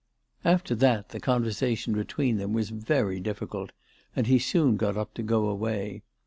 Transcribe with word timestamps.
After 0.43 0.73
that 0.73 1.09
the 1.09 1.19
conversation 1.19 1.93
between 1.93 2.37
them 2.37 2.53
was 2.53 2.71
very 2.71 3.19
difficult, 3.19 3.71
and 4.15 4.25
he 4.25 4.39
soon 4.39 4.75
got 4.75 4.97
up 4.97 5.13
to 5.13 5.21
go 5.21 5.47
away. 5.47 6.01